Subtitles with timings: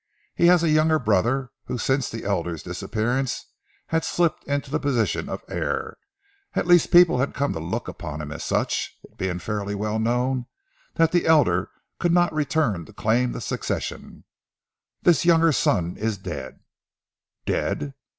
[0.33, 3.45] He had a younger brother who since the elder's disappearance
[3.89, 5.95] had slipped into the position of heir
[6.55, 9.99] at least people had come to look upon him as such, it being fairly well
[9.99, 10.47] known
[10.95, 11.69] that the elder
[11.99, 14.23] could not return to claim the succession.
[15.03, 16.61] This younger son is dead"
[17.45, 17.93] "Dead!"